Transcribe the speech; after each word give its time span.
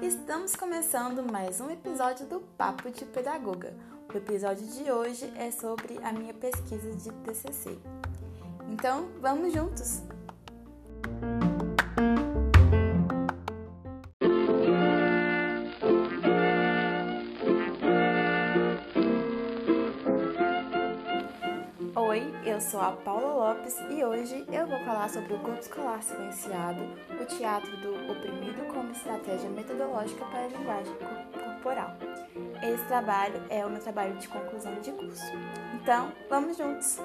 Estamos 0.00 0.54
começando 0.54 1.28
mais 1.28 1.60
um 1.60 1.68
episódio 1.70 2.24
do 2.26 2.38
Papo 2.56 2.88
de 2.88 3.04
Pedagoga. 3.04 3.74
O 4.14 4.16
episódio 4.16 4.64
de 4.68 4.92
hoje 4.92 5.32
é 5.36 5.50
sobre 5.50 5.98
a 6.04 6.12
minha 6.12 6.32
pesquisa 6.32 6.94
de 6.94 7.10
TCC. 7.24 7.80
Então, 8.68 9.08
vamos 9.20 9.52
juntos! 9.52 10.02
A 22.90 22.96
Paula 23.04 23.32
Lopes 23.32 23.76
e 23.88 24.02
hoje 24.02 24.44
eu 24.50 24.66
vou 24.66 24.78
falar 24.80 25.08
sobre 25.08 25.32
o 25.34 25.38
corpo 25.38 25.60
escolar 25.60 26.02
silenciado, 26.02 26.82
o 27.20 27.24
teatro 27.24 27.70
do 27.76 28.10
oprimido 28.10 28.66
como 28.74 28.90
estratégia 28.90 29.48
metodológica 29.48 30.24
para 30.24 30.40
a 30.40 30.48
linguagem 30.48 30.92
corporal. 31.32 31.96
Esse 32.60 32.84
trabalho 32.86 33.40
é 33.48 33.64
o 33.64 33.70
meu 33.70 33.80
trabalho 33.80 34.16
de 34.16 34.26
conclusão 34.26 34.74
de 34.80 34.90
curso. 34.90 35.32
Então, 35.74 36.10
vamos 36.28 36.56
juntos! 36.56 36.98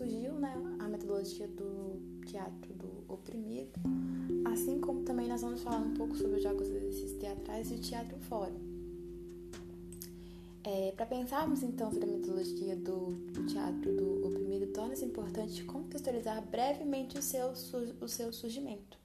Surgiu 0.00 0.32
né, 0.32 0.54
a 0.78 0.88
metodologia 0.88 1.46
do 1.46 2.00
teatro 2.24 2.72
do 2.72 3.04
oprimido, 3.06 3.78
assim 4.50 4.80
como 4.80 5.02
também 5.02 5.28
nós 5.28 5.42
vamos 5.42 5.60
falar 5.60 5.80
um 5.80 5.92
pouco 5.92 6.16
sobre 6.16 6.36
os 6.36 6.42
jogos 6.42 6.68
e 6.68 6.72
exercícios 6.72 7.12
teatrais 7.18 7.70
e 7.70 7.74
o 7.74 7.78
teatro 7.78 8.18
fora. 8.20 8.54
É, 10.64 10.92
Para 10.96 11.04
pensarmos 11.04 11.62
então 11.62 11.92
sobre 11.92 12.08
a 12.08 12.12
metodologia 12.12 12.76
do, 12.76 13.12
do 13.32 13.44
teatro 13.46 13.94
do 13.94 14.26
oprimido, 14.26 14.68
torna-se 14.68 15.04
importante 15.04 15.64
contextualizar 15.64 16.46
brevemente 16.46 17.18
o 17.18 17.22
seu, 17.22 17.52
o 18.00 18.08
seu 18.08 18.32
surgimento. 18.32 18.98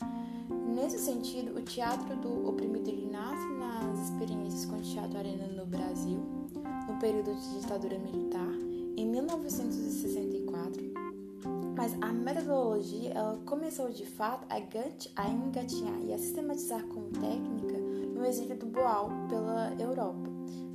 Nesse 0.74 1.00
sentido, 1.00 1.58
o 1.58 1.62
teatro 1.62 2.16
do 2.18 2.48
oprimido 2.48 2.92
nasce 3.12 3.48
nas 3.56 4.10
experiências 4.10 4.66
com 4.66 4.78
o 4.78 4.82
teatro 4.82 5.18
arena 5.18 5.48
no 5.48 5.66
Brasil, 5.66 6.20
no 6.88 7.00
período 7.00 7.34
de 7.36 7.60
ditadura 7.60 7.98
militar, 8.00 8.54
em 8.98 9.06
1964, 9.06 10.45
mas 11.76 11.94
a 12.02 12.12
metodologia 12.14 13.12
ela 13.12 13.38
começou 13.46 13.90
de 13.90 14.06
fato 14.06 14.48
a 14.50 15.30
engatinhar 15.30 16.02
e 16.02 16.14
a 16.14 16.18
sistematizar 16.18 16.84
como 16.88 17.10
técnica 17.10 17.78
no 18.14 18.26
exílio 18.26 18.58
do 18.58 18.66
Boal 18.66 19.10
pela 19.30 19.74
Europa, 19.78 20.30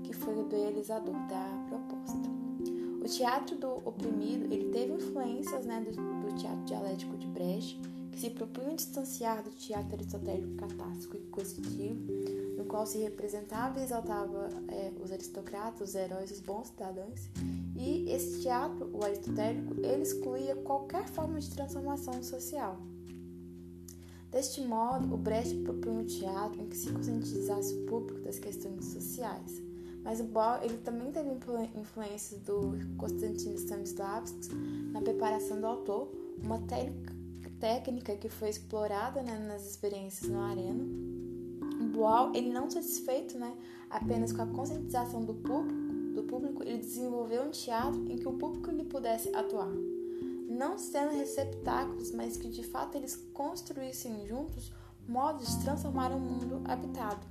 que 0.04 0.12
foi 0.12 0.34
o 0.34 0.42
idealizador 0.42 1.14
da 1.26 1.66
proposta. 1.68 2.28
O 3.02 3.08
teatro 3.08 3.56
do 3.56 3.76
oprimido 3.88 4.52
ele 4.52 4.70
teve 4.70 4.92
influências 4.92 5.64
né, 5.64 5.80
do, 5.80 5.90
do 5.92 6.36
teatro 6.36 6.64
dialético 6.64 7.16
de 7.16 7.26
Brecht, 7.28 7.80
que 8.12 8.20
se 8.20 8.30
propunha 8.30 8.76
distanciar 8.76 9.42
do 9.42 9.50
teatro 9.50 9.94
aristotélico 9.94 10.54
catástrofe 10.56 11.16
e 11.16 11.30
coercitivo, 11.30 12.00
no 12.56 12.64
qual 12.64 12.86
se 12.86 12.98
representava 12.98 13.80
e 13.80 13.82
exaltava 13.82 14.48
é, 14.68 14.92
os 15.02 15.10
aristocratas, 15.12 15.90
os 15.90 15.94
heróis, 15.94 16.30
os 16.30 16.40
bons 16.40 16.68
cidadãos. 16.68 17.28
E 17.76 18.10
esse 18.10 18.42
teatro, 18.42 18.90
o 18.92 19.04
aristotélico, 19.04 19.74
ele 19.80 20.02
excluía 20.02 20.54
qualquer 20.56 21.08
forma 21.08 21.40
de 21.40 21.50
transformação 21.50 22.22
social. 22.22 22.78
Deste 24.30 24.60
modo, 24.60 25.12
o 25.12 25.16
Brecht 25.16 25.56
propunha 25.62 26.00
um 26.00 26.04
teatro 26.04 26.62
em 26.62 26.68
que 26.68 26.76
se 26.76 26.92
conscientizasse 26.92 27.74
o 27.74 27.86
público 27.86 28.20
das 28.20 28.38
questões 28.38 28.84
sociais. 28.84 29.60
Mas 30.04 30.20
o 30.20 30.24
Bohr 30.24 30.60
ele 30.62 30.78
também 30.78 31.10
teve 31.10 31.28
influências 31.74 32.40
do 32.42 32.72
Konstantin 32.96 33.54
Stanislavski 33.54 34.54
na 34.92 35.00
preparação 35.00 35.60
do 35.60 35.66
autor, 35.66 36.10
uma 36.42 36.60
técnica 37.58 38.16
que 38.16 38.28
foi 38.28 38.48
explorada 38.48 39.22
né, 39.22 39.38
nas 39.46 39.68
experiências 39.68 40.30
no 40.30 40.40
Arena. 40.40 41.19
Boal, 42.00 42.32
ele 42.34 42.50
não 42.50 42.70
satisfeito 42.70 43.38
né, 43.38 43.54
apenas 43.90 44.32
com 44.32 44.40
a 44.40 44.46
conscientização 44.46 45.22
do 45.22 45.34
público, 45.34 45.92
do 46.14 46.22
público, 46.22 46.62
ele 46.62 46.78
desenvolveu 46.78 47.42
um 47.42 47.50
teatro 47.50 48.10
em 48.10 48.16
que 48.16 48.26
o 48.26 48.32
público 48.32 48.70
lhe 48.70 48.84
pudesse 48.84 49.28
atuar. 49.36 49.68
Não 50.48 50.78
sendo 50.78 51.12
receptáculos, 51.12 52.10
mas 52.12 52.38
que 52.38 52.48
de 52.48 52.64
fato 52.64 52.96
eles 52.96 53.16
construíssem 53.34 54.26
juntos 54.26 54.72
modos 55.06 55.46
de 55.58 55.62
transformar 55.62 56.10
o 56.10 56.16
um 56.16 56.20
mundo 56.20 56.62
habitado. 56.64 57.26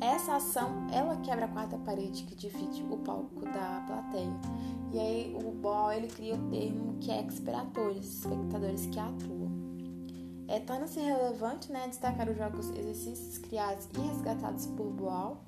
Essa 0.00 0.36
ação, 0.36 0.86
ela 0.90 1.16
quebra 1.16 1.44
a 1.44 1.48
quarta 1.48 1.76
parede 1.76 2.24
que 2.24 2.34
divide 2.34 2.82
o 2.90 2.96
palco 2.96 3.44
da 3.44 3.84
plateia. 3.86 4.32
E 4.94 4.98
aí 4.98 5.36
o 5.44 5.52
Ball, 5.52 5.92
ele 5.92 6.08
cria 6.08 6.36
o 6.36 6.50
termo 6.50 6.96
que 7.00 7.10
é 7.10 7.22
experatores, 7.22 8.06
espectadores 8.06 8.86
que 8.86 8.98
atuam. 8.98 9.35
É, 10.48 10.60
Torna-se 10.60 11.00
relevante 11.00 11.72
né, 11.72 11.88
destacar 11.88 12.28
os 12.28 12.36
jogos 12.36 12.70
exercícios 12.70 13.38
criados 13.38 13.88
e 13.96 14.00
resgatados 14.00 14.66
por 14.66 14.86
Boal, 14.86 15.44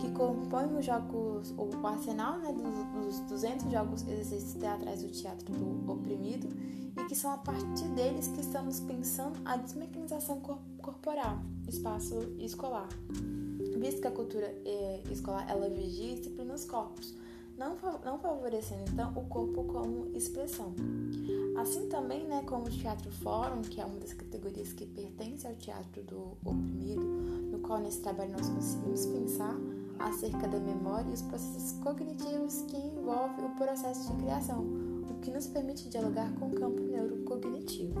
que 0.00 0.10
compõem 0.12 0.76
os 0.76 0.84
jogos, 0.84 1.54
o 1.56 1.86
arsenal 1.86 2.38
né, 2.38 2.52
dos, 2.52 3.18
dos 3.18 3.20
200 3.28 3.70
jogos 3.70 4.02
exercícios 4.02 4.54
teatrais 4.54 5.02
do 5.02 5.10
teatro 5.10 5.52
do 5.52 5.92
oprimido, 5.92 6.48
e 6.98 7.04
que 7.06 7.14
são 7.14 7.32
a 7.32 7.38
partir 7.38 7.88
deles 7.94 8.28
que 8.28 8.40
estamos 8.40 8.80
pensando 8.80 9.40
a 9.44 9.56
desmecanização 9.56 10.40
corporal, 10.80 11.38
espaço 11.68 12.18
escolar 12.38 12.88
visto 13.82 14.00
que 14.00 14.06
a 14.06 14.12
cultura 14.12 14.46
é, 14.64 15.02
escolar 15.10 15.48
ela 15.50 15.68
vigia 15.68 16.12
e 16.12 16.14
disciplina 16.14 16.54
os 16.54 16.64
corpos, 16.64 17.14
não, 17.56 17.76
não 18.04 18.18
favorecendo 18.18 18.84
então 18.90 19.12
o 19.16 19.24
corpo 19.26 19.64
como 19.64 20.10
expressão. 20.16 20.72
Assim 21.56 21.86
também, 21.88 22.26
né, 22.26 22.42
como 22.46 22.66
o 22.66 22.70
teatro 22.70 23.10
fórum, 23.10 23.60
que 23.62 23.80
é 23.80 23.84
uma 23.84 23.98
das 23.98 24.12
categorias 24.12 24.72
que 24.72 24.86
pertence 24.86 25.46
ao 25.46 25.54
teatro 25.54 26.02
do 26.02 26.36
oprimido, 26.44 27.02
no 27.02 27.58
qual 27.58 27.78
nesse 27.78 28.00
trabalho 28.00 28.32
nós 28.32 28.48
conseguimos 28.48 29.06
pensar 29.06 29.54
acerca 29.98 30.48
da 30.48 30.58
memória 30.58 31.10
e 31.10 31.14
os 31.14 31.22
processos 31.22 31.72
cognitivos 31.82 32.62
que 32.62 32.76
envolvem 32.76 33.44
o 33.44 33.56
processo 33.56 34.10
de 34.10 34.22
criação, 34.22 34.64
o 35.08 35.20
que 35.20 35.30
nos 35.30 35.46
permite 35.46 35.88
dialogar 35.88 36.32
com 36.34 36.48
o 36.48 36.54
campo 36.54 36.80
neurocognitivo. 36.80 38.00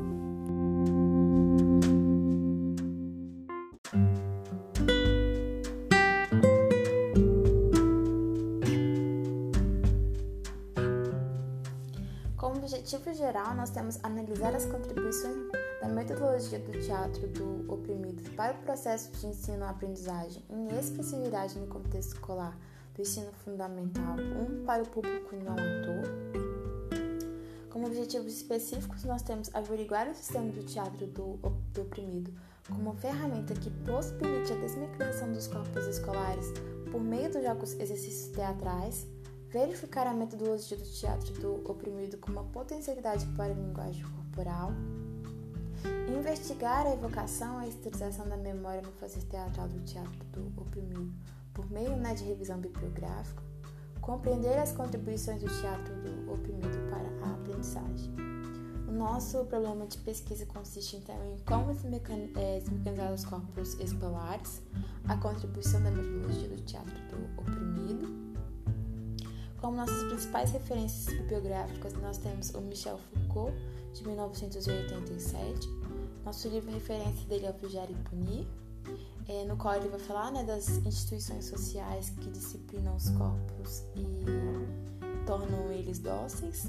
Geral, 13.32 13.54
nós 13.54 13.70
temos 13.70 13.98
analisar 14.02 14.54
as 14.54 14.66
contribuições 14.66 15.50
da 15.80 15.88
metodologia 15.88 16.58
do 16.58 16.72
teatro 16.82 17.26
do 17.28 17.72
oprimido 17.72 18.30
para 18.32 18.52
o 18.52 18.58
processo 18.58 19.10
de 19.12 19.26
ensino-aprendizagem 19.26 20.44
em 20.50 20.68
expressividade 20.78 21.58
no 21.58 21.66
contexto 21.66 22.12
escolar 22.12 22.54
do 22.94 23.00
ensino 23.00 23.32
fundamental 23.42 24.16
1 24.18 24.66
para 24.66 24.82
o 24.82 24.86
público 24.86 25.34
não 25.36 25.54
ator. 25.54 26.04
Como 27.70 27.86
objetivos 27.86 28.34
específicos, 28.34 29.02
nós 29.04 29.22
temos 29.22 29.48
averiguar 29.54 30.10
o 30.10 30.14
sistema 30.14 30.52
do 30.52 30.62
teatro 30.62 31.06
do, 31.06 31.38
do 31.72 31.82
oprimido 31.82 32.30
como 32.68 32.92
ferramenta 32.92 33.54
que 33.54 33.70
possibilite 33.70 34.52
a 34.52 34.56
desmecanização 34.56 35.32
dos 35.32 35.48
corpos 35.48 35.86
escolares 35.86 36.52
por 36.90 37.00
meio 37.00 37.32
dos 37.32 37.42
jogos 37.42 37.72
exercícios 37.80 38.28
teatrais, 38.28 39.06
verificar 39.52 40.06
a 40.06 40.14
metodologia 40.14 40.76
do 40.76 40.84
teatro 40.84 41.32
do 41.34 41.70
oprimido 41.70 42.16
como 42.16 42.40
uma 42.40 42.48
potencialidade 42.50 43.26
para 43.36 43.52
a 43.52 43.54
linguagem 43.54 44.02
corporal, 44.02 44.72
investigar 46.08 46.86
a 46.86 46.94
evocação 46.94 47.60
e 47.60 47.66
a 47.66 47.68
historização 47.68 48.26
da 48.26 48.36
memória 48.36 48.80
no 48.80 48.90
fazer 48.92 49.22
teatral 49.24 49.68
do 49.68 49.80
teatro 49.80 50.24
do 50.32 50.60
oprimido 50.60 51.12
por 51.52 51.70
meio 51.70 51.94
né, 51.96 52.14
de 52.14 52.24
revisão 52.24 52.58
bibliográfica, 52.58 53.42
compreender 54.00 54.58
as 54.58 54.72
contribuições 54.72 55.42
do 55.42 55.48
teatro 55.60 55.94
do 55.96 56.32
oprimido 56.32 56.88
para 56.88 57.28
a 57.28 57.34
aprendizagem. 57.34 58.10
O 58.88 58.92
nosso 58.92 59.44
problema 59.44 59.86
de 59.86 59.98
pesquisa 59.98 60.46
consiste 60.46 60.96
então 60.96 61.16
em 61.26 61.38
como 61.46 61.74
desmecanizar 61.74 63.12
os 63.12 63.24
corpos 63.24 63.74
escolares, 63.74 64.62
a 65.08 65.16
contribuição 65.16 65.82
da 65.82 65.90
metodologia 65.90 66.48
do 66.48 66.60
teatro 66.62 66.94
do 67.08 67.40
oprimido, 67.40 68.31
como 69.62 69.76
nossas 69.76 70.02
principais 70.08 70.50
referências 70.50 71.16
bibliográficas, 71.16 71.94
nós 71.94 72.18
temos 72.18 72.50
o 72.50 72.60
Michel 72.60 72.98
Foucault, 72.98 73.56
de 73.94 74.04
1987. 74.04 75.68
Nosso 76.24 76.48
livro 76.48 76.72
referência 76.72 77.24
dele 77.28 77.46
é 77.46 77.50
o 77.50 77.54
Vigiar 77.54 77.88
e 77.88 77.94
Punir, 77.94 78.44
é, 79.28 79.44
no 79.44 79.56
qual 79.56 79.76
ele 79.76 79.88
vai 79.88 80.00
falar 80.00 80.32
né, 80.32 80.42
das 80.42 80.68
instituições 80.68 81.44
sociais 81.44 82.10
que 82.10 82.28
disciplinam 82.30 82.96
os 82.96 83.08
corpos 83.10 83.84
e 83.94 84.04
tornam 85.24 85.70
eles 85.70 86.00
dóceis. 86.00 86.64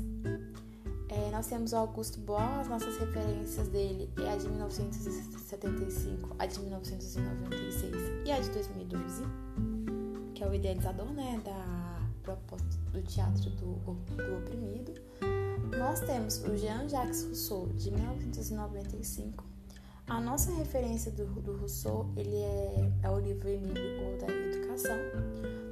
É, 1.09 1.31
nós 1.31 1.47
temos 1.47 1.73
o 1.73 1.77
Augusto 1.77 2.19
Boal, 2.19 2.59
as 2.59 2.67
nossas 2.67 2.95
referências 2.97 3.67
dele 3.69 4.07
é 4.19 4.31
a 4.31 4.37
de 4.37 4.47
1975, 4.49 6.35
a 6.37 6.45
de 6.45 6.59
1996 6.59 7.95
e 8.25 8.31
a 8.31 8.39
de 8.39 8.49
2012, 8.51 9.23
que 10.35 10.43
é 10.43 10.47
o 10.47 10.53
idealizador 10.53 11.11
né, 11.11 11.41
da 11.43 11.52
do 12.93 13.01
teatro 13.01 13.49
do, 13.49 13.75
do 14.15 14.37
oprimido. 14.37 14.93
Nós 15.77 15.99
temos 16.01 16.37
o 16.43 16.55
Jean-Jacques 16.55 17.25
Rousseau, 17.25 17.67
de 17.69 17.91
1995. 17.91 19.43
A 20.07 20.21
nossa 20.21 20.53
referência 20.53 21.11
do, 21.11 21.25
do 21.25 21.57
Rousseau 21.57 22.11
ele 22.15 22.35
é, 22.35 22.91
é 23.03 23.09
o 23.09 23.19
livro 23.19 23.49
Emílio 23.49 24.05
ou 24.05 24.17
da 24.19 24.27
Educação, 24.27 24.95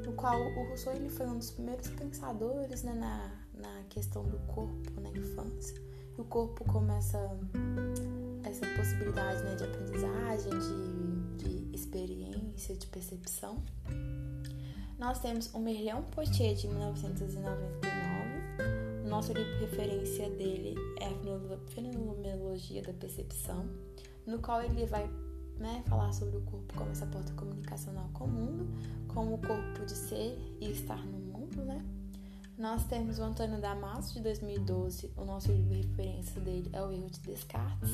no 0.06 0.14
qual 0.14 0.42
o 0.42 0.68
Rousseau 0.70 0.94
ele 0.96 1.10
foi 1.10 1.28
um 1.28 1.38
dos 1.38 1.52
primeiros 1.52 1.88
pensadores 1.90 2.82
né, 2.82 2.94
na, 2.94 3.32
na 3.54 3.84
questão 3.90 4.24
do 4.24 4.40
corpo 4.48 5.00
na 5.00 5.10
infância. 5.10 5.80
E 6.18 6.22
o 6.22 6.26
corpo 6.26 6.66
como 6.66 6.92
essa, 6.92 7.20
essa 8.44 8.66
possibilidade 8.76 9.44
né, 9.44 9.56
de 9.56 9.64
aprendizagem, 9.66 10.52
de, 11.38 11.68
de 11.70 11.76
experiência, 11.76 12.76
de 12.76 12.88
percepção. 12.88 13.62
Nós 15.02 15.18
temos 15.18 15.52
o 15.56 15.58
Merleão 15.58 16.04
Poitier 16.04 16.54
de 16.54 16.68
1999. 16.68 17.90
O 19.04 19.10
nosso 19.10 19.34
livro 19.34 19.60
referência 19.60 20.30
dele 20.30 20.76
é 21.00 21.08
a 21.08 21.58
Fenomenologia 21.72 22.84
da 22.84 22.94
Percepção, 22.94 23.68
no 24.28 24.38
qual 24.38 24.62
ele 24.62 24.86
vai 24.86 25.10
né, 25.58 25.82
falar 25.88 26.14
sobre 26.14 26.38
o 26.38 26.42
corpo 26.42 26.72
como 26.76 26.92
essa 26.92 27.08
porta 27.08 27.34
comunicacional 27.34 28.12
com 28.14 28.26
o 28.26 28.28
mundo, 28.28 28.68
como 29.08 29.34
o 29.34 29.40
corpo 29.40 29.84
de 29.88 29.94
ser 29.94 30.38
e 30.62 30.72
estar 30.72 31.04
no 31.04 31.18
mundo, 31.18 31.66
né? 31.66 31.84
Nós 32.56 32.84
temos 32.84 33.18
o 33.18 33.24
Antônio 33.24 33.60
Damasio, 33.60 34.14
de 34.14 34.22
2012. 34.22 35.14
O 35.18 35.26
nosso 35.26 35.52
livro 35.52 35.70
de 35.70 35.82
referência 35.82 36.40
dele 36.40 36.70
é 36.74 36.84
o 36.84 36.92
Erro 36.92 37.10
de 37.10 37.22
Descartes. 37.22 37.90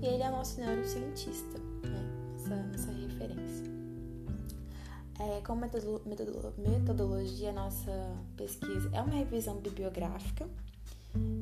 E 0.00 0.06
ele 0.06 0.22
é 0.22 0.30
nosso 0.30 0.60
neurocientista, 0.60 1.58
né? 1.58 2.08
Essa, 2.36 2.54
essa 2.72 2.92
referência. 2.92 3.41
É, 5.18 5.40
como 5.42 5.60
metodologia, 5.60 7.52
nossa 7.52 7.92
pesquisa 8.36 8.88
é 8.92 9.00
uma 9.00 9.14
revisão 9.14 9.56
bibliográfica. 9.56 10.48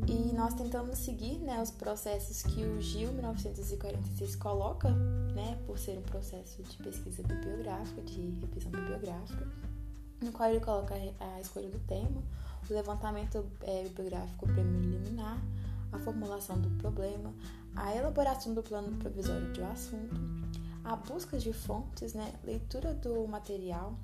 E 0.06 0.34
nós 0.34 0.55
tentamos 0.55 0.99
seguir 0.99 1.38
né, 1.38 1.62
os 1.62 1.70
processos 1.70 2.43
que 2.43 2.64
o 2.64 2.81
GIL 2.81 3.12
1946 3.12 4.34
coloca, 4.37 4.90
né, 4.90 5.56
por 5.64 5.78
ser 5.78 5.96
um 5.96 6.02
processo 6.02 6.61
de 6.64 6.76
pesquisa 6.78 7.22
bibliográfica, 7.22 8.02
de 8.02 8.20
revisão 8.40 8.72
bibliográfica, 8.72 9.46
no 10.20 10.32
qual 10.32 10.50
ele 10.50 10.61
coloca 10.61 10.94
a 11.20 11.40
escolha 11.40 11.69
do 11.69 11.78
tema, 11.87 12.20
o 12.69 12.75
levantamento 12.75 13.44
é, 13.62 13.84
bibliográfico 13.84 14.46
preliminar, 14.46 15.40
a 15.93 15.99
formulação 15.99 16.61
do 16.61 16.70
problema, 16.70 17.32
a 17.76 17.94
elaboração 17.94 18.52
do 18.55 18.62
plano 18.62 18.96
provisório 18.96 19.52
de 19.52 19.61
um 19.61 19.70
assunto, 19.70 20.14
a 20.91 20.97
busca 20.97 21.39
de 21.39 21.53
fontes, 21.53 22.15
né, 22.15 22.35
leitura 22.43 22.93
do 22.93 23.25
material, 23.29 23.95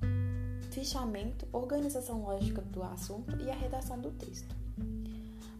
fichamento, 0.71 1.45
organização 1.51 2.23
lógica 2.23 2.61
do 2.61 2.81
assunto 2.81 3.35
e 3.41 3.51
a 3.51 3.53
redação 3.53 3.99
do 3.99 4.09
texto. 4.11 4.55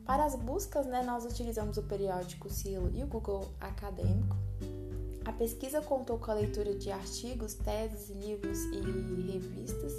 Para 0.06 0.24
as 0.24 0.36
buscas, 0.36 0.86
né, 0.86 1.04
nós 1.04 1.26
utilizamos 1.26 1.76
o 1.76 1.84
periódico 1.84 2.50
Silo 2.50 2.90
e 2.96 3.04
o 3.04 3.08
Google 3.08 3.46
Acadêmico. 3.60 4.38
A 5.26 5.34
pesquisa 5.34 5.82
contou 5.82 6.18
com 6.18 6.32
a 6.32 6.36
leitura 6.36 6.74
de 6.74 6.90
artigos, 6.90 7.56
teses, 7.56 8.10
livros 8.10 8.60
e 8.72 9.30
revistas 9.30 9.92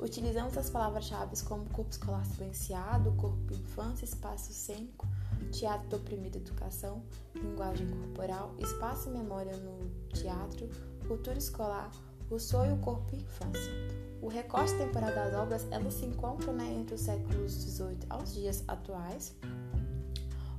Utilizamos 0.00 0.56
as 0.56 0.70
palavras-chave 0.70 1.34
como 1.42 1.68
corpo 1.70 1.90
escolar 1.90 2.24
silenciado, 2.24 3.10
corpo 3.16 3.52
infância, 3.52 4.04
espaço 4.04 4.52
cênico, 4.52 5.08
teatro 5.48 5.88
do 5.88 5.96
oprimido 5.96 6.36
educação, 6.36 7.02
linguagem 7.34 7.86
corporal, 7.88 8.54
espaço 8.58 9.08
e 9.08 9.12
memória 9.12 9.56
no 9.56 9.88
teatro, 10.08 10.68
cultura 11.06 11.38
escolar, 11.38 11.90
o 12.30 12.38
sonho 12.38 12.74
o 12.74 12.78
corpo 12.78 13.14
e 13.14 13.18
infância. 13.18 13.72
O 14.20 14.28
recorte 14.28 14.74
temporal 14.74 15.14
das 15.14 15.34
obras 15.34 15.66
elas 15.70 15.94
se 15.94 16.04
encontram 16.04 16.52
né, 16.52 16.66
entre 16.74 16.94
os 16.94 17.00
séculos 17.00 17.52
XVIII 17.52 17.98
aos 18.10 18.34
dias 18.34 18.64
atuais. 18.66 19.34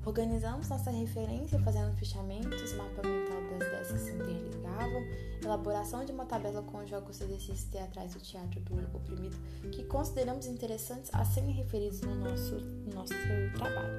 Organizamos 0.06 0.70
nossa 0.70 0.90
referência 0.90 1.60
fazendo 1.60 1.96
fichamentos, 1.98 2.74
mapa 2.74 3.06
mental 3.06 3.40
das 3.60 3.92
que 3.92 4.00
se 4.00 4.12
interligavam, 4.12 5.04
elaboração 5.44 6.06
de 6.06 6.12
uma 6.12 6.26
tabela 6.26 6.62
com 6.64 6.86
jogos 6.86 7.20
e 7.20 7.24
exercícios 7.26 7.66
teatrais 7.66 8.14
do 8.14 8.20
teatro 8.20 8.60
do 8.62 8.76
oprimido 8.96 9.38
que 9.72 9.84
consideramos 9.84 10.46
interessantes 10.46 11.10
a 11.14 11.26
serem 11.26 11.52
referidos 11.52 12.02
no 12.02 12.16
nosso, 12.16 12.56
no 12.56 12.94
nosso 12.94 13.14
trabalho. 13.56 13.99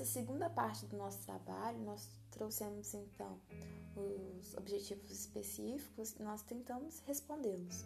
Nessa 0.00 0.12
segunda 0.12 0.48
parte 0.48 0.86
do 0.86 0.96
nosso 0.96 1.18
trabalho, 1.26 1.78
nós 1.80 2.08
trouxemos 2.30 2.94
então 2.94 3.38
os 3.94 4.54
objetivos 4.54 5.10
específicos 5.10 6.12
e 6.18 6.22
nós 6.22 6.40
tentamos 6.40 7.00
respondê-los. 7.00 7.84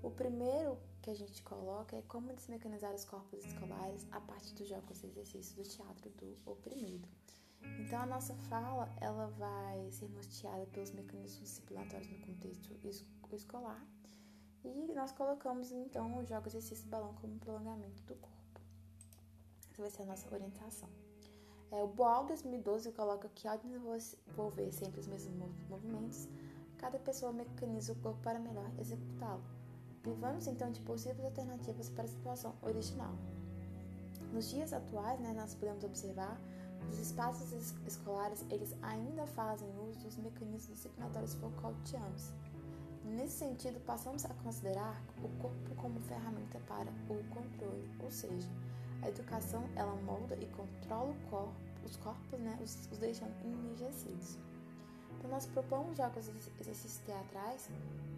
O 0.00 0.08
primeiro 0.08 0.78
que 1.02 1.10
a 1.10 1.14
gente 1.14 1.42
coloca 1.42 1.96
é 1.96 2.02
como 2.02 2.32
desmecanizar 2.32 2.94
os 2.94 3.04
corpos 3.04 3.44
escolares 3.44 4.06
a 4.12 4.20
partir 4.20 4.54
dos 4.54 4.68
jogos 4.68 5.02
e 5.02 5.06
exercícios 5.08 5.52
do 5.54 5.64
teatro 5.64 6.10
do 6.10 6.36
oprimido. 6.46 7.08
Então 7.80 8.02
a 8.02 8.06
nossa 8.06 8.36
fala 8.48 8.88
ela 9.00 9.26
vai 9.26 9.90
ser 9.90 10.08
norteada 10.10 10.64
pelos 10.66 10.92
mecanismos 10.92 11.40
disciplinatórios 11.40 12.08
no 12.08 12.20
contexto 12.24 12.72
escolar 13.32 13.84
e 14.62 14.92
nós 14.94 15.10
colocamos 15.10 15.72
então 15.72 16.18
os 16.18 16.28
jogos 16.28 16.54
e 16.54 16.58
exercícios 16.58 16.84
do 16.84 16.90
balão 16.90 17.14
como 17.14 17.36
prolongamento 17.40 18.00
do 18.04 18.14
corpo. 18.14 18.60
Essa 19.72 19.82
vai 19.82 19.90
ser 19.90 20.02
a 20.02 20.06
nossa 20.06 20.32
orientação. 20.32 21.08
É, 21.70 21.82
o 21.82 21.86
Boal 21.86 22.26
2012 22.26 22.92
coloca 22.92 23.28
que 23.34 23.46
ao 23.46 23.58
desenvolver 23.58 24.72
sempre 24.72 25.00
os 25.00 25.06
mesmos 25.06 25.38
movimentos, 25.68 26.28
cada 26.78 26.98
pessoa 26.98 27.32
mecaniza 27.32 27.92
o 27.92 27.96
corpo 27.96 28.18
para 28.22 28.38
melhor 28.38 28.70
executá-lo. 28.78 29.42
Privando-se 30.02 30.48
então 30.48 30.70
de 30.70 30.80
possíveis 30.80 31.24
alternativas 31.24 31.90
para 31.90 32.04
a 32.04 32.08
situação 32.08 32.54
original. 32.62 33.14
Nos 34.32 34.48
dias 34.50 34.72
atuais, 34.72 35.20
né, 35.20 35.32
nós 35.34 35.54
podemos 35.54 35.84
observar 35.84 36.40
os 36.90 36.98
espaços 36.98 37.74
escolares 37.86 38.44
eles 38.50 38.74
ainda 38.82 39.26
fazem 39.26 39.68
uso 39.78 39.98
dos 40.00 40.16
mecanismos 40.16 40.76
disciplinatórios 40.76 41.34
Foucaultianos. 41.34 42.32
Nesse 43.04 43.38
sentido, 43.38 43.80
passamos 43.84 44.24
a 44.24 44.34
considerar 44.42 45.02
o 45.22 45.28
corpo 45.40 45.74
como 45.76 46.00
ferramenta 46.00 46.58
para 46.66 46.90
o 47.08 47.24
controle, 47.28 47.90
ou 48.02 48.10
seja, 48.10 48.48
a 49.02 49.08
educação 49.08 49.68
ela 49.76 49.94
molda 50.02 50.34
e 50.36 50.46
controla 50.46 51.14
corpo, 51.30 51.54
os 51.84 51.96
corpos, 51.96 52.38
né, 52.40 52.58
os, 52.62 52.88
os 52.90 52.98
deixando 52.98 53.34
enrijecidos. 53.44 54.38
Então, 55.18 55.30
nós 55.30 55.46
propomos 55.46 55.96
jogos 55.96 56.28
exercícios 56.60 56.98
teatrais 56.98 57.68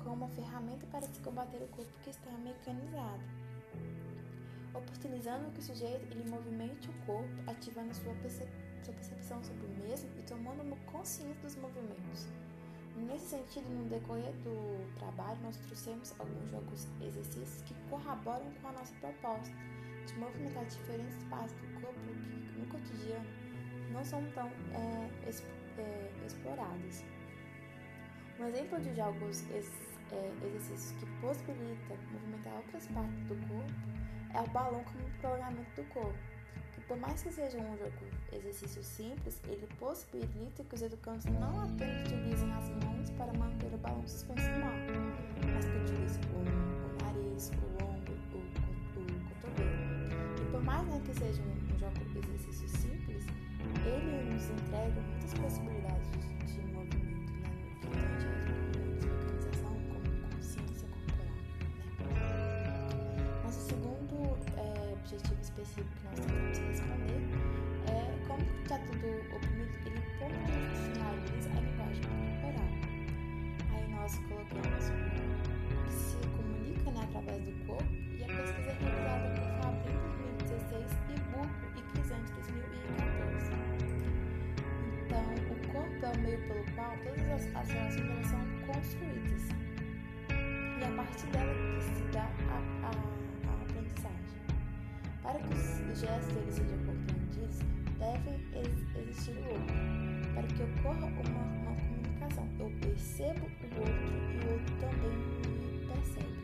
como 0.03 0.15
uma 0.15 0.29
ferramenta 0.29 0.87
para 0.87 1.03
se 1.03 1.21
combater 1.21 1.63
o 1.63 1.69
corpo 1.69 1.91
que 2.03 2.11
está 2.11 2.31
mecanizado, 2.33 3.23
oportunizando 4.75 5.51
que 5.53 5.61
o 5.61 5.63
sujeito 5.63 6.05
ele 6.11 6.29
movimente 6.29 6.89
o 6.89 7.07
corpo, 7.07 7.31
ativando 7.47 7.95
sua, 7.95 8.15
percep 8.17 8.49
sua 8.85 8.95
percepção 8.95 9.43
sobre 9.45 9.67
o 9.67 9.87
mesmo 9.87 10.09
e 10.19 10.23
tomando 10.23 10.63
uma 10.63 10.77
consciência 10.91 11.35
dos 11.43 11.57
movimentos. 11.57 12.27
Nesse 12.97 13.27
sentido, 13.27 13.69
no 13.71 13.89
decorrer 13.89 14.33
do 14.43 14.95
trabalho, 14.99 15.39
nós 15.43 15.57
trouxemos 15.57 16.13
alguns 16.19 16.51
jogos 16.51 16.87
exercícios 17.01 17.63
que 17.63 17.75
corroboram 17.89 18.51
com 18.61 18.69
a 18.69 18.73
nossa 18.73 18.95
proposta 18.97 19.55
de 20.07 20.15
movimentar 20.19 20.65
diferentes 20.65 21.23
partes 21.25 21.55
do 21.55 21.81
corpo 21.81 22.01
que 22.01 22.59
no 22.59 22.67
cotidiano 22.67 23.27
não 23.93 24.05
são 24.05 24.23
tão 24.33 24.49
é, 24.73 25.09
é, 25.79 26.11
explorados. 26.27 27.05
Um 28.39 28.47
exemplo 28.47 28.81
de 28.81 28.95
jogos 28.95 29.45
é, 29.51 30.33
exercícios 30.47 30.93
que 30.99 31.07
possibilita 31.21 31.95
movimentar 32.13 32.55
outras 32.55 32.87
partes 32.89 33.25
do 33.25 33.37
corpo 33.49 34.01
é 34.35 34.41
o 34.41 34.47
balão 34.49 34.83
como 34.85 35.11
prolongamento 35.21 35.83
do 35.83 35.89
corpo, 35.91 36.19
que 36.73 36.81
por 36.83 36.97
mais 36.99 37.23
que 37.23 37.31
seja 37.31 37.59
um 37.59 37.77
jogo 37.77 37.93
exercício 38.33 38.83
simples, 38.83 39.41
ele 39.47 39.67
possibilita 39.79 40.65
que 40.65 40.75
os 40.75 40.83
educantes 40.83 41.27
não 41.27 41.65
apenas 41.65 42.09
utilizem 42.09 42.53
as 42.53 42.69
mãos 42.85 43.11
para 43.11 43.33
manter 43.35 43.75
o 43.75 43.79
balão 43.79 44.03
ar, 44.63 44.79
mas 45.53 45.65
que 45.67 45.77
utilizem 45.79 46.23
o, 46.33 46.39
o 46.39 47.05
nariz, 47.05 47.51
o, 47.51 47.70
mais 50.71 50.87
né, 50.87 51.01
que 51.05 51.13
seja 51.15 51.43
um, 51.43 51.79
jogo 51.79 51.97
exercício 52.17 52.69
simples, 52.69 53.27
ele 53.85 54.33
nos 54.33 54.51
entrega 54.51 55.01
muitas 55.01 55.35
possibilidades 55.35 56.11
de, 56.47 56.61
movimento, 56.73 57.33
né, 57.43 57.51
no 57.51 58.15
que 58.19 58.79
tange 58.79 59.09
a 59.09 59.15
mecanização 59.17 59.75
como 59.91 60.09
consciência 60.31 60.87
corporal. 60.89 61.35
Né. 61.99 62.23
Nosso 63.43 63.61
segundo 63.61 64.39
é, 64.57 64.93
objetivo 64.93 65.41
específico 65.43 65.91
que 65.97 66.05
nós 66.05 66.21
tentamos 66.21 66.59
responder 66.59 67.21
é 67.89 68.29
como 68.29 68.43
o 68.43 68.63
teto 68.69 68.93
do 68.99 69.11
oprimido 69.35 69.75
ele 69.87 70.03
potencializa 70.21 71.51
a 71.51 71.61
linguagem 71.67 72.07
corporal. 72.15 72.71
Aí 73.75 73.85
nós 73.91 74.15
colocamos 74.29 74.85
que 75.85 75.93
se 75.93 76.17
comunica 76.29 76.91
né, 76.93 77.01
através 77.03 77.43
do 77.43 77.67
corpo 77.67 77.93
e 78.17 78.23
a 78.23 78.27
pesquisa 78.29 78.71
é 78.71 78.77
realizada 78.79 79.35
por 79.35 79.65
Fabrício 79.65 80.20
é 86.03 86.17
meio 86.19 86.39
pelo 86.49 86.65
qual 86.75 86.97
todas 87.05 87.31
as, 87.31 87.57
as 87.57 87.69
relações 87.69 88.27
são 88.27 88.41
construídas 88.67 89.61
e 90.81 90.85
a 90.85 90.91
partir 90.97 91.27
dela 91.27 91.53
que 91.55 91.83
se 91.85 92.03
dá 92.13 92.23
a, 92.49 92.87
a, 92.87 92.91
a 92.91 93.63
aprendizagem. 93.63 94.41
Para 95.23 95.39
que 95.39 95.55
os 95.55 96.01
gestos 96.01 96.37
eles 96.37 96.55
sejam 96.55 96.79
compreendidos, 96.87 97.59
deve 97.99 98.31
existir 98.99 99.37
o 99.37 99.45
outro. 99.51 99.75
Para 100.35 100.47
que 100.47 100.63
ocorra 100.63 101.07
uma, 101.07 101.45
uma 101.61 101.77
comunicação, 101.77 102.49
eu 102.59 102.73
percebo 102.81 103.41
o 103.41 103.81
outro 103.81 104.07
e 104.11 104.47
o 104.47 104.53
outro 104.53 104.75
também 104.81 105.13
me 105.13 105.87
percebe. 105.87 106.41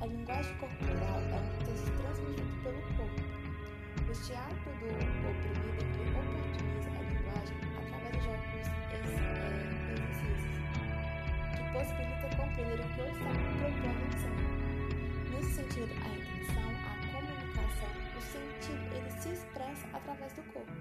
A 0.00 0.06
linguagem 0.06 0.56
corporal 0.56 1.20
é 1.20 1.36
um 1.36 1.64
texto 1.66 1.90
transmitido 2.00 2.62
pelo 2.62 2.80
corpo. 2.96 3.20
O 4.00 4.12
teatro 4.26 4.70
do 4.80 4.86
oprimido 5.28 5.84
que 5.92 6.02
oportuniza 6.18 6.88
a 6.88 7.02
linguagem 7.02 7.69
de 8.20 8.28
alguns 8.28 8.66
exercícios 8.92 10.42
que 11.56 11.62
possibilita 11.72 12.26
compreender 12.36 12.80
o 12.80 12.88
que 12.94 13.00
eu 13.00 13.08
estava 13.10 13.40
propondo 13.58 14.02
dizer. 14.14 14.36
Nesse 15.30 15.52
sentido, 15.54 15.92
a 16.04 16.08
intenção, 16.14 16.70
a 16.84 16.94
comunicação, 17.12 17.92
o 18.16 18.20
sentido, 18.20 18.84
ele 18.94 19.10
se 19.20 19.28
expressa 19.32 19.86
através 19.92 20.32
do 20.34 20.42
corpo. 20.52 20.72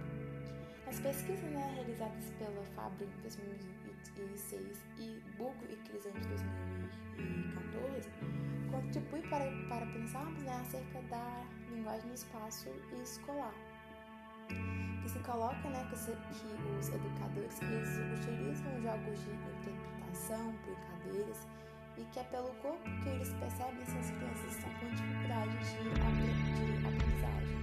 As 0.87 0.99
pesquisas 0.99 1.51
né, 1.51 1.71
realizadas 1.75 2.31
pela 2.39 2.63
Fabri 2.75 3.05
em 3.05 3.21
2006 3.21 4.85
e 4.97 5.21
Bugo 5.37 5.65
e 5.69 5.75
Crisante 5.87 6.17
em 6.17 6.29
2014 6.29 8.09
contribuem 8.71 9.21
para, 9.29 9.45
para 9.67 9.85
pensarmos 9.85 10.41
né, 10.43 10.59
acerca 10.61 11.01
da 11.03 11.45
linguagem 11.69 12.07
no 12.07 12.15
espaço 12.15 12.69
escolar, 13.01 13.53
se 15.09 15.19
coloca 15.19 15.69
né, 15.69 15.85
que, 15.89 15.95
os 15.95 16.89
educadores 16.89 17.61
eles 17.61 17.89
utilizam 18.19 18.81
jogos 18.81 19.19
de 19.23 19.31
interpretação, 19.31 20.53
brincadeiras, 20.63 21.47
e 21.97 22.03
que 22.05 22.19
é 22.19 22.23
pelo 22.23 22.49
corpo 22.61 22.83
que 23.03 23.09
eles 23.09 23.33
percebem 23.33 23.85
se 23.85 23.97
as 23.97 24.11
crianças 24.11 24.51
estão 24.55 24.69
com 24.79 24.89
dificuldade 24.89 25.57
de 25.57 26.87
aprendizagem 26.87 27.59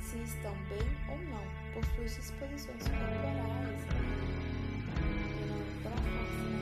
se 0.00 0.18
estão 0.22 0.52
bem 0.68 0.88
ou 1.08 1.18
não, 1.28 1.44
por 1.72 1.84
suas 1.94 2.16
disposições 2.16 2.82
corporais 2.82 3.84
pela, 5.36 5.58
pela 5.82 5.96
força 5.96 6.42
né, 6.48 6.59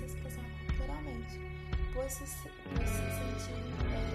se 0.00 0.06
expressar 0.06 0.44
corporalmente, 0.66 1.40
pois 1.92 2.12
se, 2.12 2.24
pois 2.24 2.88
se 2.88 2.96
sentirem 2.96 3.70
é. 3.80 4.10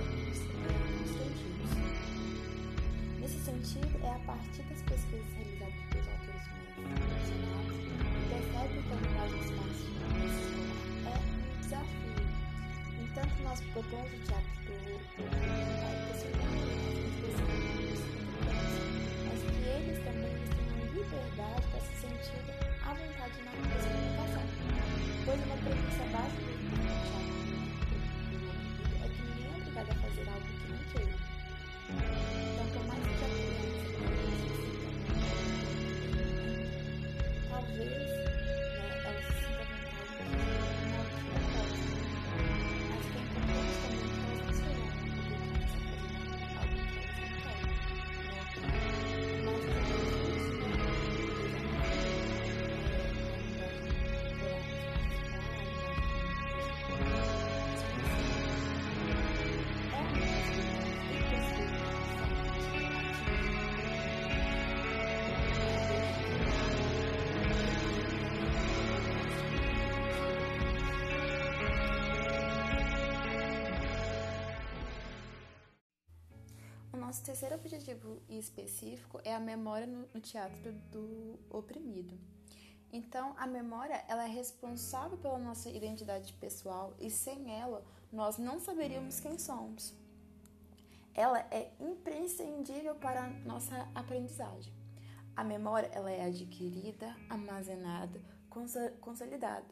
Nesse 3.19 3.39
sentido, 3.39 3.99
é 4.03 4.09
a 4.09 4.19
partir 4.19 4.63
das 4.63 4.81
pesquisas 4.81 5.25
realizadas 5.37 5.81
pelos 5.91 6.07
autores 6.07 6.45
mencionados 6.85 7.85
percebe 8.29 8.75
que 8.81 8.91
a 8.91 8.95
linguagem 8.95 9.39
espaço 9.41 9.85
é 11.05 11.13
um 11.19 11.61
desafio. 11.61 12.19
Entanto, 13.01 13.35
nós 13.43 13.59
propomos 13.61 14.11
o 14.11 14.19
teatro 14.25 14.49
do 14.65 14.73
para 15.15 15.33
possibilitar 16.07 16.65
mas 19.25 19.39
que 19.41 19.55
eles 19.67 19.97
também 20.03 20.31
eles 20.31 20.49
tenham 20.49 20.85
liberdade 20.93 21.65
para 21.71 21.79
se 21.81 21.93
sentirem 22.01 22.59
à 22.83 22.93
vontade 22.93 23.37
na 23.43 23.51
comunicação. 23.51 23.84
Pois 25.25 25.41
uma 25.43 25.57
premissa 25.57 26.03
básica 26.11 26.51
do 26.51 26.69
teatro 26.69 27.25
é 29.01 29.07
que 29.09 29.21
ninguém 29.23 29.47
é 29.47 29.57
obrigado 29.57 29.89
a 29.89 29.95
fazer 29.95 30.29
algo 30.29 30.45
que 30.45 30.67
não 30.71 30.77
queira. 30.93 32.24
Terceiro 77.25 77.55
objetivo 77.55 78.21
específico 78.29 79.19
é 79.23 79.33
a 79.33 79.39
memória 79.39 79.87
no, 79.87 80.21
teatro 80.21 80.71
do 80.91 81.39
oprimido. 81.49 82.15
Então, 82.93 83.33
a 83.35 83.47
memória 83.47 84.05
ela 84.07 84.25
é 84.25 84.27
responsável 84.27 85.17
pela 85.17 85.39
nossa 85.39 85.69
identidade 85.69 86.31
pessoal 86.33 86.93
e 86.99 87.09
sem 87.09 87.51
ela 87.59 87.83
nós 88.13 88.37
não 88.37 88.59
saberíamos 88.59 89.19
quem 89.19 89.39
somos. 89.39 89.93
Ela 91.15 91.39
é 91.49 91.71
imprescindível 91.79 92.93
para 92.93 93.23
a 93.23 93.29
nossa 93.29 93.89
aprendizagem. 93.95 94.71
A 95.35 95.43
memória 95.43 95.89
ela 95.91 96.11
é 96.11 96.25
adquirida, 96.25 97.15
armazenada, 97.27 98.21
consolidada, 99.01 99.65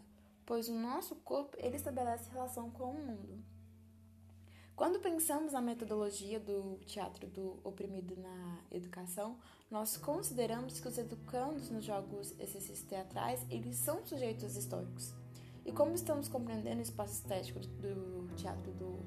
pois 0.44 0.68
o 0.68 0.74
nosso 0.74 1.16
corpo 1.18 1.56
ele 1.60 1.76
estabelece 1.76 2.32
relação 2.32 2.72
com 2.72 2.92
o 2.92 2.94
mundo. 2.94 3.53
Quando 4.76 5.00
pensamos 5.00 5.54
na 5.54 5.62
metodologia 5.62 6.40
do 6.40 6.80
teatro 6.86 7.28
do 7.28 7.60
oprimido 7.64 8.16
na 8.20 8.58
educação, 8.72 9.38
nós 9.70 9.98
consideramos 9.98 10.80
que 10.80 10.88
os 10.88 10.98
educandos 10.98 11.70
nos 11.70 11.86
jogos 11.86 12.32
exercícios 12.40 12.82
teatrais, 12.82 13.46
eles 13.52 13.76
são 13.78 14.04
sujeitos 14.04 14.56
históricos. 14.58 15.14
E 15.64 15.72
como 15.72 15.94
estamos 15.94 16.28
compreendendo 16.28 16.80
o 16.80 16.82
espaço 16.82 17.14
estético 17.14 17.60
do 17.60 18.36
teatro 18.36 18.72
do, 18.72 18.98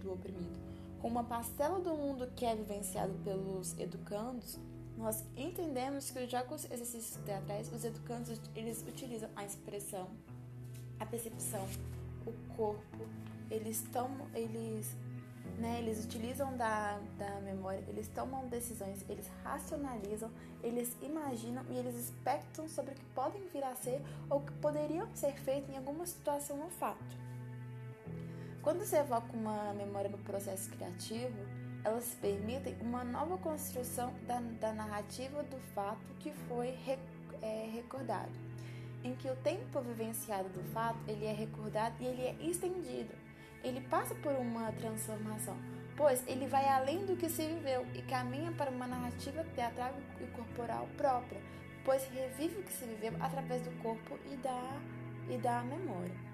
do 0.00 0.12
oprimido, 0.12 0.58
com 1.00 1.06
uma 1.06 1.22
parcela 1.22 1.78
do 1.78 1.94
mundo 1.94 2.26
que 2.34 2.44
é 2.44 2.56
vivenciado 2.56 3.14
pelos 3.22 3.78
educandos, 3.78 4.58
nós 4.96 5.24
entendemos 5.36 6.10
que 6.10 6.18
os 6.18 6.30
jogos 6.30 6.64
exercícios 6.64 7.16
teatrais, 7.24 7.72
os 7.72 7.84
educandos, 7.84 8.40
eles 8.56 8.82
utilizam 8.82 9.30
a 9.36 9.44
expressão, 9.44 10.10
a 10.98 11.06
percepção, 11.06 11.64
o 12.26 12.54
corpo, 12.56 13.06
eles 13.50 13.82
tomam, 13.92 14.26
eles 14.34 14.96
né? 15.58 15.78
Eles 15.78 16.04
utilizam 16.04 16.56
da, 16.56 16.98
da 17.18 17.40
memória, 17.40 17.82
eles 17.88 18.08
tomam 18.08 18.46
decisões, 18.48 19.04
eles 19.08 19.28
racionalizam, 19.44 20.30
eles 20.62 20.96
imaginam 21.00 21.64
e 21.70 21.76
eles 21.76 21.94
expectam 21.94 22.68
sobre 22.68 22.92
o 22.92 22.94
que 22.94 23.04
podem 23.14 23.42
vir 23.48 23.64
a 23.64 23.74
ser 23.74 24.02
ou 24.28 24.40
que 24.40 24.52
poderiam 24.54 25.08
ser 25.14 25.34
feito 25.34 25.70
em 25.70 25.76
alguma 25.76 26.04
situação 26.06 26.60
ou 26.60 26.70
fato. 26.70 27.22
Quando 28.60 28.84
se 28.84 28.96
evoca 28.96 29.26
uma 29.32 29.72
memória 29.74 30.10
no 30.10 30.18
processo 30.18 30.70
criativo, 30.70 31.36
elas 31.84 32.16
permitem 32.20 32.76
uma 32.80 33.02
nova 33.02 33.36
construção 33.38 34.14
da, 34.26 34.40
da 34.60 34.72
narrativa 34.72 35.42
do 35.42 35.58
fato 35.74 36.14
que 36.20 36.30
foi 36.48 36.70
re, 36.70 36.96
é, 37.40 37.68
recordado, 37.72 38.30
em 39.02 39.16
que 39.16 39.28
o 39.28 39.34
tempo 39.36 39.80
vivenciado 39.80 40.48
do 40.50 40.62
fato 40.72 40.98
ele 41.08 41.24
é 41.24 41.32
recordado 41.32 41.96
e 42.00 42.06
ele 42.06 42.22
é 42.22 42.36
estendido 42.40 43.21
ele 43.62 43.80
passa 43.82 44.14
por 44.16 44.32
uma 44.32 44.72
transformação, 44.72 45.56
pois 45.96 46.22
ele 46.26 46.46
vai 46.46 46.68
além 46.68 47.04
do 47.06 47.16
que 47.16 47.28
se 47.28 47.46
viveu 47.46 47.86
e 47.94 48.02
caminha 48.02 48.52
para 48.52 48.70
uma 48.70 48.86
narrativa 48.86 49.44
teatral 49.54 49.94
e 50.20 50.26
corporal 50.26 50.88
própria, 50.96 51.40
pois 51.84 52.04
revive 52.08 52.60
o 52.60 52.62
que 52.62 52.72
se 52.72 52.84
viveu 52.84 53.12
através 53.20 53.62
do 53.62 53.70
corpo 53.82 54.18
e 54.30 54.36
da, 54.36 54.80
e 55.28 55.38
da 55.38 55.62
memória. 55.62 56.32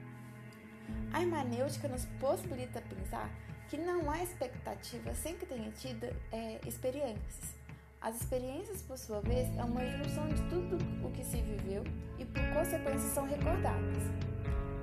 A 1.12 1.20
hermenêutica 1.20 1.88
nos 1.88 2.04
possibilita 2.20 2.80
pensar 2.82 3.30
que 3.68 3.76
não 3.76 4.10
há 4.10 4.22
expectativa 4.22 5.14
sem 5.14 5.36
que 5.36 5.44
tenha 5.44 5.70
tido 5.72 6.04
é, 6.32 6.60
experiências. 6.66 7.54
As 8.00 8.20
experiências, 8.20 8.80
por 8.80 8.96
sua 8.96 9.20
vez, 9.20 9.48
é 9.58 9.64
uma 9.64 9.84
junção 9.84 10.28
de 10.28 10.40
tudo 10.48 10.78
o 11.04 11.10
que 11.10 11.24
se 11.24 11.42
viveu 11.42 11.82
e, 12.16 12.24
por 12.24 12.42
consequência, 12.52 13.08
são 13.10 13.26
recordadas. 13.26 14.04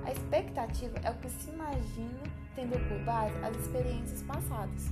A 0.06 0.12
expectativa 0.12 0.96
é 1.02 1.10
o 1.10 1.14
que 1.14 1.28
se 1.28 1.50
imagina 1.50 2.22
tendo 2.54 2.78
por 2.88 3.04
base 3.04 3.34
as 3.44 3.56
experiências 3.56 4.22
passadas. 4.22 4.86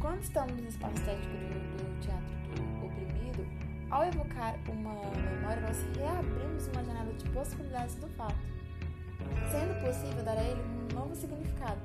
Quando 0.00 0.20
estamos 0.20 0.60
no 0.60 0.68
espaço 0.68 0.94
estético 0.96 1.32
do, 1.32 1.76
do 1.76 2.00
teatro 2.00 2.40
do 2.56 3.94
ao 3.94 4.04
evocar 4.04 4.56
uma 4.68 4.94
memória, 5.14 5.62
nós 5.62 5.84
reabrimos 5.96 6.66
uma 6.68 6.82
janela 6.84 7.12
de 7.12 7.28
possibilidades 7.30 7.94
do 7.96 8.08
fato, 8.10 8.34
sendo 9.50 9.80
possível 9.84 10.24
dar 10.24 10.38
a 10.38 10.42
ele 10.42 10.60
um 10.60 10.94
novo 10.94 11.14
significado, 11.14 11.80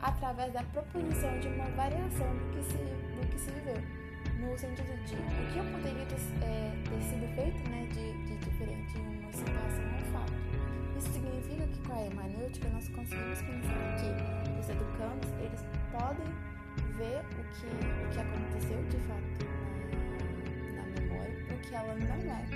através 0.00 0.52
da 0.52 0.62
proposição 0.64 1.38
de 1.40 1.48
uma 1.48 1.70
variação 1.70 2.36
do 2.36 2.50
que 2.52 2.64
se, 2.64 2.76
do 2.76 3.28
que 3.28 3.38
se 3.38 3.50
viveu, 3.50 3.80
no 4.40 4.58
sentido 4.58 5.04
de 5.06 5.14
o 5.14 5.52
que 5.52 5.58
eu 5.58 5.64
poderia 5.72 6.06
ter, 6.06 6.44
é, 6.44 6.72
ter 6.84 7.02
sido 7.02 7.34
feito 7.34 7.70
né, 7.70 7.86
de, 7.92 8.12
de 8.26 8.36
diferente 8.38 8.98
em 8.98 9.20
uma 9.20 9.32
situação 9.32 9.84
ou 9.94 10.12
fato. 10.12 10.61
Isso 11.02 11.14
significa 11.14 11.66
que 11.66 11.78
com 11.80 11.94
a 11.94 12.02
hermenêutica 12.02 12.68
nós 12.68 12.88
conseguimos 12.90 13.42
pensar 13.42 13.96
que 13.96 14.60
os 14.60 14.68
educandos 14.70 15.30
eles 15.40 15.64
podem 15.90 16.28
ver 16.96 17.18
o 17.18 17.42
que, 17.50 17.66
o 17.66 18.08
que 18.12 18.20
aconteceu 18.20 18.80
de 18.84 18.98
fato 19.08 19.42
na, 20.76 21.00
memória, 21.00 21.34
o 21.52 21.58
que 21.58 21.74
ela 21.74 21.94
não 21.96 22.14
é 22.14 22.46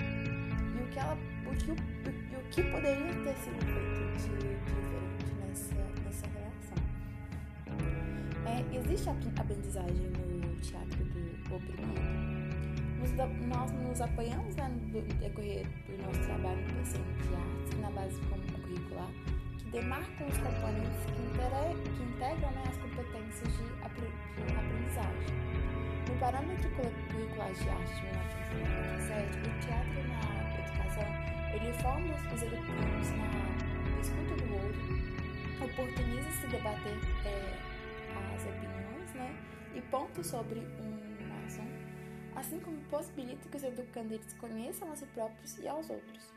e 0.77 0.81
o 0.81 0.87
que, 0.87 0.97
ela, 0.99 1.17
o 1.45 1.55
que, 1.55 1.71
o, 1.71 1.73
o 1.73 2.43
que 2.49 2.63
poderia 2.71 3.13
ter 3.23 3.35
sido 3.35 3.59
feito 3.65 3.99
de, 4.15 4.29
de 4.29 4.55
diferente 4.81 5.33
nessa, 5.41 5.75
nessa 6.05 6.27
relação. 6.27 6.79
É, 8.45 8.77
existe 8.77 9.09
a 9.09 9.41
aprendizagem 9.41 10.07
no 10.07 10.55
teatro 10.61 11.03
do 11.03 11.55
oprimido? 11.55 12.36
Nós 12.97 13.71
nos 13.71 14.01
apoiamos 14.01 14.55
né, 14.55 14.67
no 14.69 15.01
decorrer 15.01 15.67
do 15.85 16.03
nosso 16.03 16.19
trabalho 16.25 16.59
no 16.61 16.73
PCM 16.79 17.13
de 17.13 17.35
artes, 17.35 17.79
na 17.79 17.91
base 17.91 18.19
curricular, 18.21 19.09
que 19.57 19.69
demarcam 19.69 20.27
os 20.27 20.37
componentes 20.37 21.05
que, 21.05 21.91
que 21.91 22.03
integram 22.03 22.51
né, 22.51 22.63
as 22.67 22.77
competências 22.77 23.49
de, 23.53 23.63
de 23.63 24.55
aprendizagem. 24.55 25.37
No 26.09 26.19
parâmetro 26.19 26.69
curricular 26.71 27.53
de 27.53 27.69
arte 27.69 27.93
de 27.95 28.55
1997, 28.55 29.37
o 29.37 29.59
teatro 29.61 29.99
na 30.07 30.21
educação 30.57 31.37
ele 31.53 31.73
forma 31.73 32.15
os 32.33 32.41
educandos 32.41 33.09
na 33.11 34.01
escuta 34.01 34.35
do 34.43 34.53
outro, 34.53 34.85
oportuniza-se 35.63 36.47
debater 36.47 36.97
é, 37.25 37.57
as 38.33 38.43
opiniões 38.45 39.13
né, 39.13 39.35
e 39.75 39.81
pontos 39.81 40.25
sobre 40.25 40.59
um 40.59 41.45
assunto, 41.45 41.96
assim 42.37 42.59
como 42.59 42.77
possibilita 42.83 43.49
que 43.49 43.57
os 43.57 43.63
educandos 43.63 44.33
conheçam 44.39 44.91
a 44.91 44.95
si 44.95 45.05
próprios 45.07 45.57
e 45.57 45.67
aos 45.67 45.89
outros. 45.89 46.31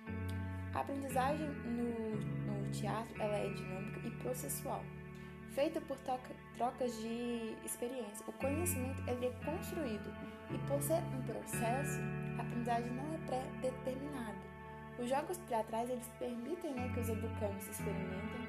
A 0.75 0.81
aprendizagem 0.81 1.47
no, 1.47 2.17
no 2.17 2.71
teatro 2.71 3.21
ela 3.21 3.37
é 3.37 3.49
dinâmica 3.49 4.01
e 4.07 4.11
processual, 4.23 4.83
feita 5.55 5.81
por 5.83 5.99
troca, 5.99 6.31
trocas 6.57 6.97
de 7.03 7.55
experiência. 7.65 8.25
O 8.27 8.33
conhecimento 8.33 9.03
ele 9.07 9.27
é 9.27 9.31
construído 9.45 10.11
e 10.51 10.59
por 10.67 10.81
ser 10.81 11.03
um 11.03 11.23
processo, 11.23 12.01
a 12.39 12.43
aprendizagem 12.43 12.91
não 12.93 13.15
é 13.15 13.19
pré-determinada. 13.27 14.51
Os 14.99 15.09
jogos 15.09 15.37
teatrais 15.49 15.91
eles 15.91 16.07
permitem 16.19 16.75
né, 16.75 16.91
que 16.95 17.01
os 17.01 17.09
educandos 17.09 17.69
experimentem, 17.69 18.49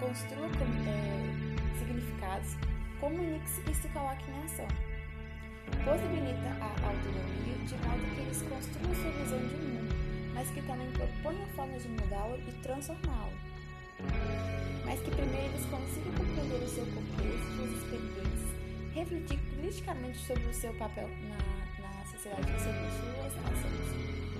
construam 0.00 0.50
é, 0.86 1.78
significados, 1.78 2.56
comuniquem-se 2.98 3.70
e 3.70 3.74
se 3.74 3.88
coloquem 3.88 4.34
em 4.34 4.44
ação. 4.44 4.85
Possibilita 5.86 6.50
a 6.60 6.70
autonomia 6.88 7.54
de 7.64 7.74
modo 7.86 8.14
que 8.14 8.20
eles 8.20 8.42
construam 8.42 8.94
sua 8.94 9.10
visão 9.22 9.38
de 9.38 9.54
mundo 9.54 10.06
mas 10.36 10.50
que 10.50 10.60
também 10.62 10.90
proponha 10.92 11.46
formas 11.56 11.82
de 11.82 11.88
mudá-lo 11.88 12.38
e 12.46 12.52
transformá-lo. 12.62 13.32
Mas 14.84 15.00
que 15.00 15.10
primeiro 15.10 15.46
eles 15.46 15.64
consigam 15.64 16.12
compreender 16.12 16.62
o 16.62 16.68
seu 16.68 16.84
contexto, 16.84 17.56
suas 17.56 17.70
experiências, 17.70 18.50
refletir 18.94 19.38
criticamente 19.56 20.18
sobre 20.18 20.44
o 20.44 20.52
seu 20.52 20.74
papel 20.74 21.08
na, 21.30 21.38
na 21.80 22.04
sociedade 22.04 22.42
e 22.42 22.60
sobre 22.60 22.84
suas 23.00 23.32
ações. 23.46 23.88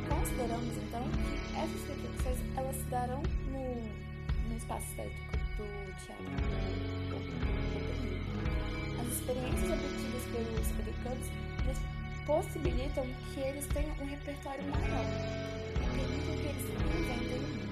Consideramos 0.07 0.76
então 0.76 1.03
que 1.11 1.57
essas 1.57 1.88
reflexões 1.88 2.38
elas 2.59 2.76
se 2.76 2.85
darão 2.91 3.23
no, 3.50 4.50
no 4.50 4.57
espaço 4.57 4.85
estético 4.91 5.33
do 5.56 5.65
teatro 6.04 7.55
experiências 9.26 9.73
obtidas 9.73 10.23
pelos 10.30 10.71
educantes 10.86 11.28
possibilitam 12.26 13.04
que 13.34 13.41
eles 13.41 13.67
tenham 13.67 13.91
um 14.00 14.06
repertório 14.06 14.62
maior 14.71 15.04
permitem 15.97 16.36
que 16.36 16.47
eles 16.47 16.65
inventem 16.65 17.39
o 17.39 17.43
mundo. 17.43 17.67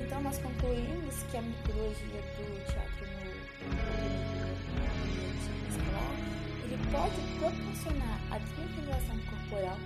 Então, 0.00 0.22
nós 0.22 0.38
concluímos 0.38 1.22
que 1.30 1.36
a 1.36 1.42
mitologia 1.42 2.22
do 2.36 2.64
teatro 2.72 3.06
no 3.06 3.20
ambiente 5.04 5.52
escolar 5.68 6.16
ele 6.64 6.78
pode 6.90 7.20
proporcionar 7.38 8.18
a 8.30 8.38
desmoralização 8.38 9.18
corporal, 9.28 9.78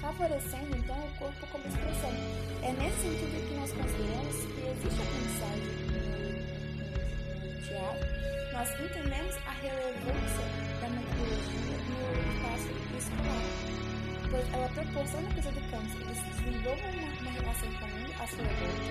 favorecendo 0.00 0.76
então 0.76 0.96
o 0.96 1.18
corpo 1.18 1.46
como 1.52 1.66
expressão. 1.66 2.12
É 2.62 2.72
nesse 2.72 3.00
sentido 3.02 3.48
que 3.48 3.54
nós 3.56 3.72
consideramos 3.72 4.36
que 4.36 4.60
existe 4.70 5.00
a 5.00 5.04
mensagem 5.04 5.89
teatro, 7.70 8.06
nós 8.52 8.68
entendemos 8.80 9.36
a 9.46 9.52
relevância 9.62 10.44
da 10.80 10.88
metodologia 10.90 11.78
no 11.86 12.00
espaço 12.34 12.68
escolar 12.98 13.80
pois 14.30 14.46
ela 14.52 14.68
proporciona 14.68 15.28
que 15.30 15.40
os 15.40 15.46
educantes 15.46 15.94
eles 16.00 16.22
desenvolvam 16.22 16.90
uma, 16.90 17.08
uma 17.20 17.30
relação 17.30 17.72
comum 17.74 18.06
à 18.14 18.26
sua 18.26 18.44
volta 18.44 18.90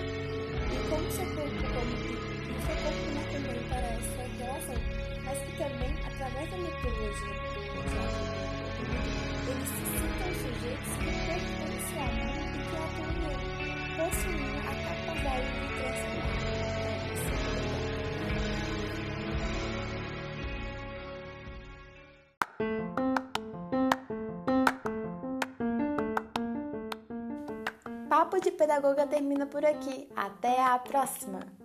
e 0.68 0.76
como 0.88 1.10
seu 1.10 1.26
corpo 1.34 1.62
como 1.72 1.94
e 1.96 2.56
seu 2.60 2.76
corpo 2.76 3.04
não 3.14 3.24
também 3.32 3.60
para 3.68 3.88
essa 3.88 4.22
relação, 4.38 4.78
mas 5.24 5.38
que 5.38 5.52
também, 5.56 5.92
através 6.04 6.46
da 6.50 6.56
metodologia 6.58 7.10
do 7.10 7.70
eles 9.50 9.68
se 9.68 9.84
sintam 9.98 10.30
sujeitos 10.34 10.92
que 10.96 11.10
pertencem 11.26 11.98
ao 12.00 12.12
mundo 12.12 12.54
e 12.54 12.62
que 12.68 12.76
atuam 12.76 13.12
nele, 13.20 13.48
possuindo 13.96 14.58
a 14.58 14.74
capacidade 14.74 15.48
de 15.48 15.66
transformar. 15.80 16.50
Papo 28.30 28.44
de 28.44 28.52
Pedagoga 28.52 29.08
termina 29.08 29.44
por 29.44 29.66
aqui. 29.66 30.08
Até 30.14 30.62
a 30.62 30.78
próxima! 30.78 31.59